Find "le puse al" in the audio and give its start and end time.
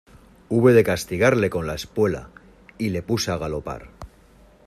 2.89-3.37